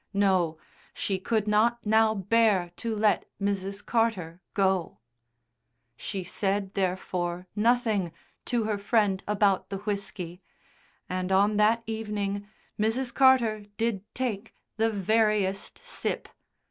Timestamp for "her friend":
8.63-9.21